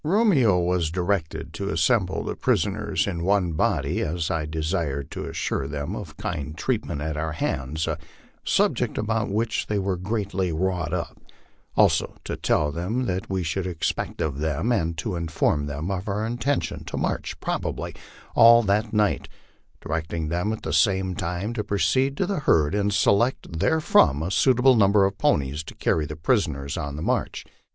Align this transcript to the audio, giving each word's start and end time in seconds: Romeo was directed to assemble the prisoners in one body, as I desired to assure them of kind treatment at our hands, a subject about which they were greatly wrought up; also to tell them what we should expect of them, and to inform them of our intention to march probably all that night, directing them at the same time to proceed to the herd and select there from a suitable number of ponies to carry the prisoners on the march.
Romeo 0.03 0.57
was 0.57 0.89
directed 0.89 1.53
to 1.53 1.69
assemble 1.69 2.23
the 2.23 2.35
prisoners 2.35 3.05
in 3.05 3.23
one 3.23 3.51
body, 3.53 4.01
as 4.01 4.31
I 4.31 4.47
desired 4.47 5.11
to 5.11 5.25
assure 5.25 5.67
them 5.67 5.95
of 5.95 6.17
kind 6.17 6.57
treatment 6.57 7.01
at 7.01 7.17
our 7.17 7.33
hands, 7.33 7.85
a 7.87 7.99
subject 8.43 8.97
about 8.97 9.29
which 9.29 9.67
they 9.67 9.77
were 9.77 9.97
greatly 9.97 10.51
wrought 10.51 10.91
up; 10.91 11.19
also 11.75 12.15
to 12.23 12.35
tell 12.35 12.71
them 12.71 13.05
what 13.05 13.29
we 13.29 13.43
should 13.43 13.67
expect 13.67 14.21
of 14.21 14.39
them, 14.39 14.71
and 14.71 14.97
to 14.97 15.15
inform 15.15 15.67
them 15.67 15.91
of 15.91 16.07
our 16.07 16.25
intention 16.25 16.83
to 16.85 16.97
march 16.97 17.39
probably 17.39 17.93
all 18.33 18.63
that 18.63 18.93
night, 18.93 19.29
directing 19.81 20.29
them 20.29 20.51
at 20.51 20.63
the 20.63 20.73
same 20.73 21.13
time 21.13 21.53
to 21.53 21.63
proceed 21.63 22.17
to 22.17 22.25
the 22.25 22.39
herd 22.39 22.73
and 22.73 22.91
select 22.91 23.59
there 23.59 23.79
from 23.79 24.23
a 24.23 24.31
suitable 24.31 24.75
number 24.75 25.05
of 25.05 25.19
ponies 25.19 25.63
to 25.63 25.75
carry 25.75 26.07
the 26.07 26.15
prisoners 26.15 26.75
on 26.75 26.95
the 26.95 27.03
march. 27.03 27.45